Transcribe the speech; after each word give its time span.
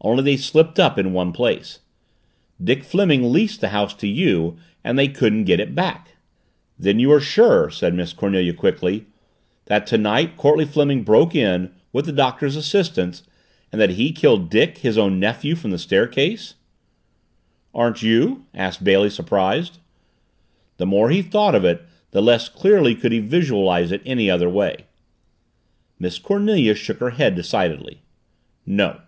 "Only 0.00 0.22
they 0.22 0.36
slipped 0.36 0.78
up 0.78 0.96
in 0.96 1.12
one 1.12 1.32
place. 1.32 1.80
Dick 2.62 2.84
Fleming 2.84 3.32
leased 3.32 3.60
the 3.60 3.70
house 3.70 3.92
to 3.94 4.06
you 4.06 4.56
and 4.84 4.96
they 4.96 5.08
couldn't 5.08 5.42
get 5.42 5.58
it 5.58 5.74
back." 5.74 6.16
"Then 6.78 7.00
you 7.00 7.10
are 7.10 7.20
sure," 7.20 7.68
said 7.68 7.94
Miss 7.94 8.12
Cornelia 8.12 8.52
quickly, 8.52 9.06
"that 9.64 9.88
tonight 9.88 10.36
Courtleigh 10.36 10.66
Fleming 10.68 11.02
broke 11.02 11.34
in, 11.34 11.72
with 11.92 12.06
the 12.06 12.12
Doctor's 12.12 12.54
assistance 12.54 13.24
and 13.72 13.80
that 13.80 13.90
he 13.90 14.12
killed 14.12 14.48
Dick, 14.50 14.78
his 14.78 14.96
own 14.96 15.18
nephew, 15.18 15.56
from 15.56 15.72
the 15.72 15.78
staircase?" 15.78 16.54
"Aren't 17.74 18.00
you?" 18.00 18.46
asked 18.54 18.84
Bailey 18.84 19.10
surprised. 19.10 19.78
The 20.76 20.86
more 20.86 21.10
he 21.10 21.22
thought 21.22 21.56
of 21.56 21.64
it 21.64 21.82
the 22.12 22.22
less 22.22 22.48
clearly 22.48 22.94
could 22.94 23.10
he 23.10 23.18
visualize 23.18 23.90
it 23.90 24.02
any 24.06 24.30
other 24.30 24.48
way. 24.48 24.86
Miss 25.98 26.20
Cornelia 26.20 26.76
shook 26.76 26.98
her 27.00 27.10
head 27.10 27.34
decidedly. 27.34 28.02
"No." 28.64 29.00